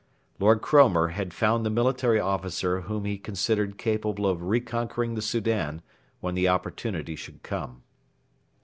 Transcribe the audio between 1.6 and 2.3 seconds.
the military